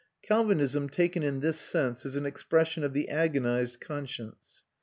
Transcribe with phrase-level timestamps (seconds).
[0.23, 4.63] Calvinism, taken in this sense, is an expression of the agonised conscience.